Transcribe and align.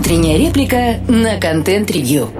Утренняя 0.00 0.38
реплика 0.38 0.98
на 1.08 1.38
контент-ревью. 1.38 2.30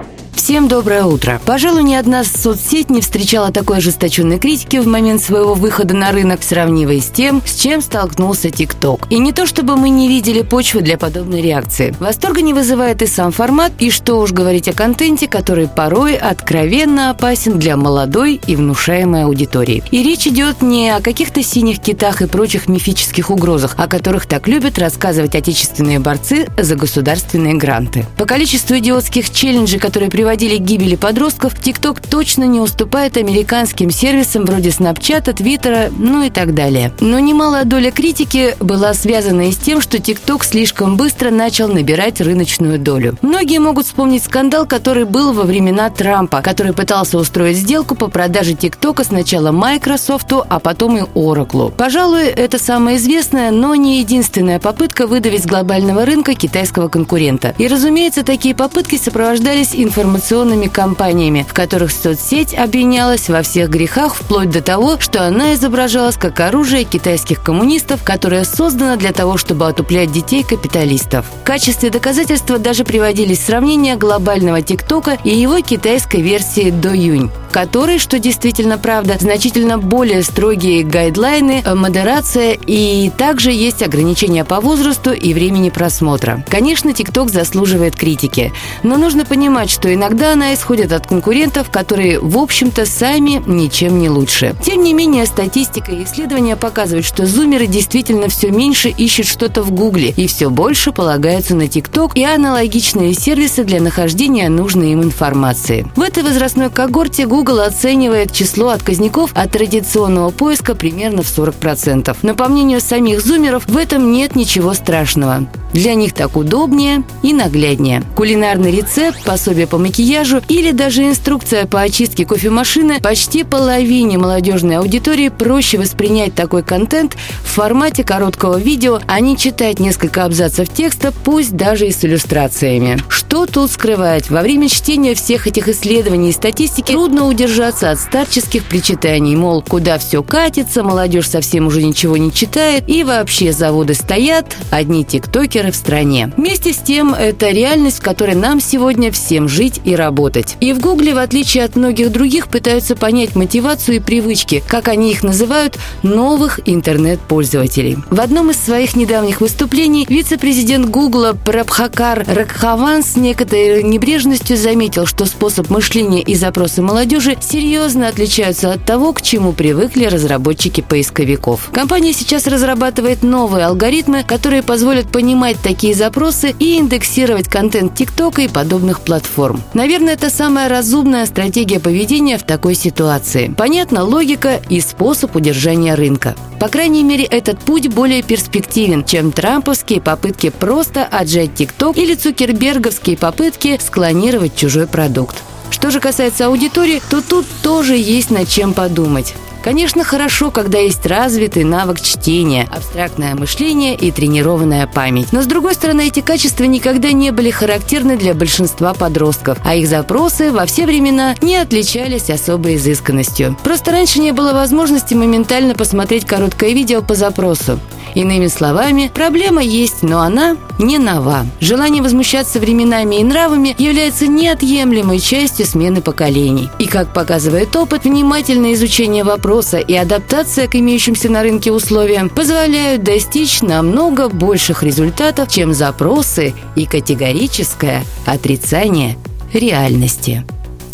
Всем 0.51 0.67
доброе 0.67 1.05
утро. 1.05 1.41
Пожалуй, 1.47 1.85
ни 1.85 1.95
одна 1.95 2.25
соцсеть 2.25 2.91
не 2.91 3.03
встречала 3.03 3.53
такой 3.53 3.77
ожесточенной 3.77 4.41
критики 4.41 4.79
в 4.79 4.87
момент 4.89 5.23
своего 5.23 5.55
выхода 5.55 5.95
на 5.95 6.11
рынок, 6.11 6.43
сравнивая 6.43 6.99
с 6.99 7.09
тем, 7.09 7.41
с 7.47 7.55
чем 7.55 7.81
столкнулся 7.81 8.51
ТикТок. 8.51 9.07
И 9.11 9.21
не 9.21 9.33
то 9.33 9.47
чтобы 9.47 9.77
мы 9.77 9.91
не 9.91 10.09
видели 10.09 10.43
почвы 10.43 10.81
для 10.81 10.99
подобной 10.99 11.41
реакции. 11.41 11.95
Восторга 12.01 12.43
не 12.43 12.53
вызывает 12.53 13.01
и 13.01 13.07
сам 13.07 13.31
формат, 13.31 13.71
и 13.79 13.93
что 13.93 14.17
уж 14.17 14.33
говорить 14.33 14.67
о 14.67 14.73
контенте, 14.73 15.29
который 15.29 15.69
порой 15.69 16.17
откровенно 16.17 17.11
опасен 17.11 17.61
для 17.61 17.77
молодой 17.77 18.41
и 18.45 18.57
внушаемой 18.57 19.27
аудитории. 19.27 19.85
И 19.93 20.03
речь 20.03 20.27
идет 20.27 20.63
не 20.63 20.91
о 20.91 21.01
каких-то 21.01 21.45
синих 21.45 21.79
китах 21.79 22.23
и 22.23 22.27
прочих 22.27 22.67
мифических 22.67 23.31
угрозах, 23.31 23.77
о 23.79 23.87
которых 23.87 24.27
так 24.27 24.49
любят 24.49 24.81
рассказывать 24.81 25.37
отечественные 25.37 26.01
борцы 26.01 26.49
за 26.59 26.75
государственные 26.75 27.55
гранты. 27.55 28.05
По 28.17 28.25
количеству 28.25 28.77
идиотских 28.77 29.31
челленджей, 29.31 29.79
которые 29.79 30.11
приводят 30.11 30.40
приводили 30.41 30.59
к 30.59 30.67
гибели 30.67 30.97
подростков, 30.97 31.55
TikTok 31.55 32.03
точно 32.09 32.45
не 32.45 32.61
уступает 32.61 33.19
американским 33.19 33.91
сервисам 33.91 34.47
вроде 34.47 34.71
Snapchat, 34.71 35.31
Твиттера, 35.35 35.91
ну 35.95 36.23
и 36.23 36.31
так 36.31 36.55
далее. 36.55 36.95
Но 37.01 37.19
немалая 37.19 37.67
доля 37.67 37.91
критики 37.91 38.57
была 38.59 38.95
связана 38.95 39.49
и 39.49 39.53
с 39.53 39.59
тем, 39.59 39.83
что 39.83 39.99
TikTok 39.99 40.43
слишком 40.47 40.97
быстро 40.97 41.31
начал 41.31 41.69
набирать 41.69 42.23
рыночную 42.23 42.79
долю. 42.79 43.19
Многие 43.21 43.59
могут 43.59 43.85
вспомнить 43.85 44.25
скандал, 44.25 44.65
который 44.65 45.05
был 45.05 45.35
во 45.35 45.43
времена 45.43 45.91
Трампа, 45.91 46.41
который 46.41 46.73
пытался 46.73 47.19
устроить 47.19 47.59
сделку 47.59 47.95
по 47.95 48.09
продаже 48.09 48.53
TikTok 48.53 49.05
сначала 49.05 49.53
Microsoft, 49.53 50.33
а 50.33 50.59
потом 50.59 50.97
и 50.97 51.03
Oracle. 51.03 51.71
Пожалуй, 51.71 52.29
это 52.29 52.59
самая 52.59 52.97
известная, 52.97 53.51
но 53.51 53.75
не 53.75 54.01
единственная 54.01 54.59
попытка 54.59 55.07
выдавить 55.07 55.43
с 55.43 55.47
глобального 55.47 56.07
рынка 56.07 56.35
китайского 56.35 56.89
конкурента. 56.89 57.55
И, 57.59 57.69
разумеется, 57.69 58.23
такие 58.23 58.55
попытки 58.55 58.97
сопровождались 58.97 59.75
информационными 59.75 60.30
информационными 60.31 60.69
кампаниями, 60.69 61.45
в 61.49 61.53
которых 61.53 61.91
соцсеть 61.91 62.55
обвинялась 62.55 63.29
во 63.29 63.43
всех 63.43 63.69
грехах 63.69 64.15
вплоть 64.15 64.51
до 64.51 64.63
того, 64.63 65.01
что 65.01 65.27
она 65.27 65.55
изображалась 65.55 66.17
как 66.17 66.39
оружие 66.39 66.85
китайских 66.85 67.43
коммунистов, 67.43 68.05
которое 68.05 68.45
создано 68.45 68.97
для 68.97 69.13
того, 69.13 69.37
чтобы 69.37 69.67
отуплять 69.67 70.13
детей 70.13 70.45
капиталистов. 70.45 71.27
В 71.43 71.45
качестве 71.45 71.91
доказательства 71.91 72.59
даже 72.59 72.85
приводились 72.85 73.45
сравнения 73.45 73.97
глобального 73.97 74.63
ТикТока 74.63 75.19
и 75.25 75.31
его 75.31 75.61
китайской 75.63 76.21
версии 76.23 76.67
Douyin 76.67 77.31
которой, 77.51 77.99
что 77.99 78.19
действительно 78.19 78.79
правда, 78.79 79.17
значительно 79.21 79.79
более 79.79 80.23
строгие 80.23 80.85
гайдлайны, 80.85 81.63
э, 81.65 81.75
модерация 81.75 82.57
и 82.67 83.11
также 83.11 83.51
есть 83.51 83.83
ограничения 83.83 84.45
по 84.45 84.61
возрасту 84.61 85.13
и 85.13 85.35
времени 85.35 85.71
просмотра. 85.71 86.45
Конечно, 86.49 86.93
ТикТок 86.93 87.31
заслуживает 87.31 87.97
критики, 87.97 88.53
но 88.83 88.97
нужно 88.97 89.25
понимать, 89.25 89.71
что 89.71 89.93
иногда 89.93 90.33
она 90.33 90.55
исходит 90.55 90.93
от 90.93 91.07
конкурентов, 91.07 91.71
которые, 91.71 92.21
в 92.21 92.39
общем-то, 92.39 92.87
сами 92.87 93.43
ничем 93.47 93.99
не 93.99 94.09
лучше. 94.09 94.55
Тем 94.65 94.83
не 94.83 94.95
менее, 94.95 95.27
статистика 95.27 95.93
и 95.93 96.05
исследования 96.05 96.57
показывают, 96.57 97.05
что 97.05 97.27
зумеры 97.27 97.67
действительно 97.67 98.29
все 98.29 98.51
меньше 98.51 98.89
ищут 98.89 99.27
что-то 99.27 99.63
в 99.63 99.71
Гугле 99.73 100.15
и 100.17 100.27
все 100.27 100.51
больше 100.51 100.93
полагаются 100.93 101.55
на 101.55 101.69
ТикТок 101.69 102.17
и 102.17 102.25
аналогичные 102.25 103.15
сервисы 103.15 103.65
для 103.65 103.81
нахождения 103.81 104.49
нужной 104.49 104.93
им 104.93 105.03
информации. 105.03 105.87
В 105.97 106.03
этой 106.03 106.23
возрастной 106.23 106.71
когорте 106.71 107.27
Google 107.27 107.40
Google 107.41 107.61
оценивает 107.61 108.33
число 108.33 108.69
отказников 108.69 109.31
от 109.35 109.53
традиционного 109.53 110.29
поиска 110.29 110.75
примерно 110.75 111.23
в 111.23 111.27
40%. 111.27 112.15
Но 112.21 112.35
по 112.35 112.49
мнению 112.49 112.83
самих 112.83 113.23
зумеров, 113.23 113.67
в 113.67 113.79
этом 113.79 114.13
нет 114.13 114.37
ничего 114.37 114.75
страшного. 114.75 115.47
Для 115.73 115.95
них 115.95 116.13
так 116.13 116.37
удобнее 116.37 117.05
и 117.23 117.33
нагляднее. 117.33 118.03
Кулинарный 118.17 118.73
рецепт, 118.73 119.23
пособие 119.25 119.67
по 119.67 119.79
макияжу 119.79 120.43
или 120.49 120.73
даже 120.73 121.09
инструкция 121.09 121.67
по 121.67 121.81
очистке 121.81 122.27
кофемашины 122.27 123.01
почти 123.01 123.45
половине 123.45 124.19
молодежной 124.19 124.79
аудитории 124.79 125.29
проще 125.29 125.79
воспринять 125.79 126.35
такой 126.35 126.63
контент 126.63 127.17
в 127.45 127.47
формате 127.47 128.05
короткого 128.05 128.59
видео, 128.59 129.01
а 129.07 129.21
не 129.21 129.37
читать 129.37 129.79
несколько 129.79 130.25
абзацев 130.25 130.69
текста, 130.69 131.13
пусть 131.25 131.57
даже 131.57 131.87
и 131.87 131.93
с 131.93 132.05
иллюстрациями. 132.05 132.99
Что 133.09 133.47
тут 133.47 133.71
скрывать? 133.71 134.29
Во 134.29 134.43
время 134.43 134.69
чтения 134.69 135.15
всех 135.15 135.47
этих 135.47 135.69
исследований 135.69 136.31
и 136.31 136.33
статистики 136.33 136.93
трудно 136.93 137.27
удержаться 137.31 137.91
от 137.91 138.01
старческих 138.01 138.65
причитаний, 138.65 139.37
мол, 139.37 139.63
куда 139.63 139.99
все 139.99 140.23
катится, 140.23 140.83
молодежь 140.83 141.29
совсем 141.29 141.69
уже 141.69 141.83
ничего 141.83 142.17
не 142.17 142.33
читает, 142.33 142.85
и 142.89 143.05
вообще 143.05 143.53
заводы 143.53 143.95
стоят, 143.95 144.57
одни 144.71 145.05
тиктокеры 145.05 145.71
в 145.71 145.77
стране. 145.77 146.33
Вместе 146.37 146.73
с 146.73 146.79
тем, 146.79 147.15
это 147.15 147.51
реальность, 147.51 147.99
в 147.99 148.03
которой 148.03 148.35
нам 148.35 148.61
сегодня 148.61 149.13
всем 149.13 149.49
жить 149.49 149.81
и 149.85 149.95
работать. 149.95 150.57
И 150.61 150.73
в 150.73 150.81
Гугле, 150.81 151.15
в 151.15 151.19
отличие 151.19 151.65
от 151.65 151.77
многих 151.77 152.11
других, 152.11 152.49
пытаются 152.49 152.97
понять 152.97 153.37
мотивацию 153.37 153.97
и 153.97 154.01
привычки, 154.01 154.63
как 154.67 154.89
они 154.89 155.13
их 155.13 155.23
называют, 155.23 155.79
новых 156.03 156.59
интернет-пользователей. 156.67 157.99
В 158.11 158.21
одном 158.21 158.51
из 158.51 158.57
своих 158.57 158.97
недавних 158.97 159.41
выступлений 159.41 160.05
вице-президент 160.09 160.89
Гугла 160.89 161.37
Прабхакар 161.45 162.25
Ракхаван 162.27 163.05
с 163.05 163.17
некоторой 163.17 163.85
небрежностью 163.85 164.57
заметил, 164.57 165.07
что 165.07 165.27
способ 165.27 165.71
мышления 165.71 166.23
и 166.23 166.35
запросы 166.35 166.83
молодежи 166.83 167.20
серьезно 167.41 168.09
отличаются 168.09 168.73
от 168.73 168.85
того, 168.85 169.13
к 169.13 169.23
чему 169.23 169.53
привыкли 169.53 170.07
разработчики 170.07 170.81
поисковиков. 170.81 171.71
Компания 171.73 172.13
сейчас 172.13 172.47
разрабатывает 172.47 173.23
новые 173.23 173.67
алгоритмы, 173.67 174.25
которые 174.25 174.63
позволят 174.63 175.11
понимать 175.11 175.57
такие 175.63 175.95
запросы 175.95 176.55
и 176.59 176.79
индексировать 176.79 177.49
контент 177.49 177.95
ТикТока 177.95 178.43
и 178.43 178.49
подобных 178.49 179.01
платформ. 179.01 179.63
Наверное, 179.75 180.15
это 180.15 180.31
самая 180.31 180.69
разумная 180.69 181.27
стратегия 181.27 181.81
поведения 181.81 182.39
в 182.39 182.43
такой 182.43 182.75
ситуации. 182.75 183.53
Понятна 183.57 184.03
логика 184.05 184.61
и 184.69 184.81
способ 184.81 185.37
удержания 185.37 185.95
рынка. 185.95 186.35
По 186.59 186.69
крайней 186.69 187.03
мере, 187.03 187.25
этот 187.25 187.59
путь 187.61 187.89
более 187.89 188.23
перспективен, 188.23 189.05
чем 189.05 189.33
трамповские 189.33 190.01
попытки 190.01 190.51
просто 190.51 191.05
отжать 191.05 191.55
ТикТок 191.55 191.97
или 191.97 192.15
цукерберговские 192.15 193.17
попытки 193.17 193.79
склонировать 193.83 194.57
чужой 194.57 194.87
продукт. 194.87 195.37
Что 195.71 195.91
же 195.91 196.01
касается 196.01 196.47
аудитории, 196.47 197.01
то 197.11 197.23
тут 197.23 197.47
тоже 197.63 197.97
есть 197.97 198.31
над 198.31 198.49
чем 198.49 198.75
подумать. 198.75 199.35
Конечно, 199.63 200.05
хорошо, 200.05 200.51
когда 200.51 200.79
есть 200.79 201.05
развитый 201.05 201.65
навык 201.65 202.01
чтения, 202.01 202.67
абстрактное 202.71 203.35
мышление 203.35 203.95
и 203.95 204.11
тренированная 204.11 204.87
память. 204.87 205.33
Но, 205.33 205.43
с 205.43 205.47
другой 205.47 205.75
стороны, 205.75 206.07
эти 206.07 206.21
качества 206.21 206.65
никогда 206.65 207.13
не 207.13 207.31
были 207.31 207.51
характерны 207.51 208.17
для 208.17 208.33
большинства 208.33 208.95
подростков, 208.95 209.59
а 209.63 209.75
их 209.75 209.87
запросы 209.87 210.51
во 210.51 210.65
все 210.65 210.87
времена 210.87 211.35
не 211.43 211.57
отличались 211.57 212.31
особой 212.31 212.77
изысканностью. 212.77 213.55
Просто 213.63 213.91
раньше 213.93 214.21
не 214.21 214.33
было 214.33 214.55
возможности 214.55 215.13
моментально 215.13 215.75
посмотреть 215.75 216.25
короткое 216.25 216.73
видео 216.73 217.03
по 217.03 217.15
запросу. 217.15 217.79
Иными 218.15 218.49
словами, 218.49 219.11
проблема 219.13 219.63
есть, 219.63 220.03
но 220.03 220.21
она 220.21 220.57
не 220.79 220.99
нова. 220.99 221.47
Желание 221.61 222.03
возмущаться 222.03 222.59
временами 222.59 223.17
и 223.17 223.25
нравами 223.25 223.75
является 223.79 224.27
неотъемлемой 224.27 225.21
частью 225.21 225.67
смены 225.67 226.01
поколений. 226.01 226.69
И, 226.79 226.87
как 226.87 227.13
показывает 227.13 227.75
опыт, 227.77 228.05
внимательное 228.05 228.75
изучение 228.75 229.25
вопроса 229.25 229.79
и 229.79 229.95
адаптация 229.95 230.67
к 230.67 230.75
имеющимся 230.75 231.31
на 231.31 231.43
рынке 231.43 231.73
условиям 231.73 232.29
позволяют 232.29 233.03
достичь 233.03 233.63
намного 233.63 234.29
больших 234.29 234.83
результатов, 234.83 235.51
чем 235.53 235.75
запросы 235.75 236.55
и 236.77 236.87
категорическое 236.87 238.05
отрицание 238.27 239.17
реальности. 239.53 240.45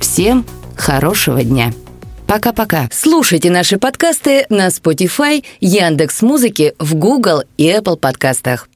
Всем 0.01 0.45
хорошего 0.77 1.43
дня! 1.43 1.73
Пока-пока. 2.27 2.89
Слушайте 2.93 3.51
наши 3.51 3.79
подкасты 3.79 4.47
на 4.49 4.69
Spotify, 4.69 5.45
Яндекс 5.61 6.23
Музыки, 6.23 6.75
в 6.79 6.95
Google 6.95 7.45
и 7.57 7.71
Apple 7.71 7.97
подкастах. 7.97 8.69